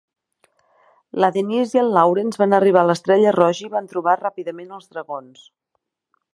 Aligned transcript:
La 1.23 1.29
Denise 1.35 1.77
i 1.77 1.81
el 1.81 1.93
Lawrence 1.97 2.41
van 2.43 2.57
arribar 2.61 2.83
a 2.85 2.89
l'estrella 2.93 3.35
roja 3.37 3.63
i 3.67 3.71
van 3.77 3.93
trobar 3.95 4.19
ràpidament 4.25 4.77
els 4.79 4.93
dragons. 4.97 5.49